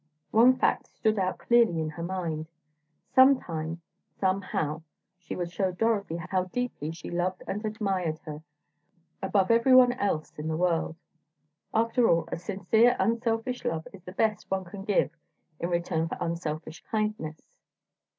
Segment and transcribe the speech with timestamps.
[0.31, 2.47] One fact stood out clearly in her mind.
[3.13, 3.81] Sometime,
[4.19, 4.81] somehow,
[5.19, 8.41] she would show Dorothy how deeply she loved and admired her,
[9.21, 10.95] above everyone else in the world.
[11.71, 15.11] After all, a sincere, unselfish love is the best one can give
[15.59, 17.39] in return for unselfish kindness.